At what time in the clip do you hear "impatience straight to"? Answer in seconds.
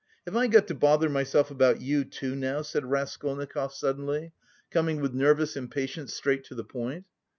5.55-6.55